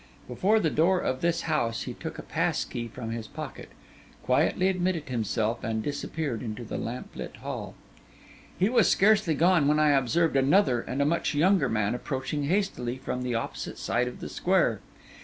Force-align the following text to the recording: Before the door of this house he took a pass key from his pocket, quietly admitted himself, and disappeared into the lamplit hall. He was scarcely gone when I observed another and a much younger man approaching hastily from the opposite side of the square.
Before 0.27 0.59
the 0.59 0.71
door 0.71 0.99
of 0.99 1.21
this 1.21 1.41
house 1.41 1.83
he 1.83 1.93
took 1.93 2.17
a 2.17 2.23
pass 2.23 2.65
key 2.65 2.87
from 2.87 3.11
his 3.11 3.27
pocket, 3.27 3.69
quietly 4.23 4.67
admitted 4.67 5.09
himself, 5.09 5.63
and 5.63 5.83
disappeared 5.83 6.41
into 6.41 6.63
the 6.63 6.79
lamplit 6.79 7.35
hall. 7.35 7.75
He 8.57 8.67
was 8.67 8.89
scarcely 8.89 9.35
gone 9.35 9.67
when 9.67 9.77
I 9.77 9.89
observed 9.91 10.35
another 10.35 10.81
and 10.81 11.03
a 11.03 11.05
much 11.05 11.35
younger 11.35 11.69
man 11.69 11.93
approaching 11.93 12.45
hastily 12.45 12.97
from 12.97 13.21
the 13.21 13.35
opposite 13.35 13.77
side 13.77 14.07
of 14.07 14.21
the 14.21 14.29
square. 14.29 14.79